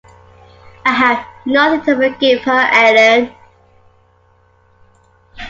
I 0.83 0.93
have 0.93 1.27
nothing 1.45 1.81
to 1.83 1.95
forgive 1.95 2.41
her, 2.45 2.69
Ellen. 2.73 3.31